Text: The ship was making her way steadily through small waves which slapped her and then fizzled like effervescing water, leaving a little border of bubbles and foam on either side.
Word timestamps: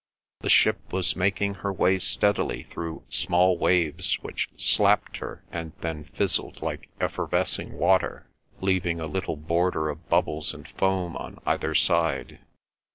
The 0.39 0.49
ship 0.49 0.91
was 0.91 1.15
making 1.15 1.53
her 1.61 1.71
way 1.71 1.99
steadily 1.99 2.63
through 2.71 3.03
small 3.07 3.59
waves 3.59 4.15
which 4.23 4.49
slapped 4.57 5.17
her 5.17 5.43
and 5.51 5.73
then 5.81 6.05
fizzled 6.05 6.63
like 6.63 6.89
effervescing 6.99 7.73
water, 7.77 8.25
leaving 8.61 8.99
a 8.99 9.05
little 9.05 9.37
border 9.37 9.89
of 9.89 10.09
bubbles 10.09 10.55
and 10.55 10.67
foam 10.67 11.15
on 11.17 11.37
either 11.45 11.75
side. 11.75 12.39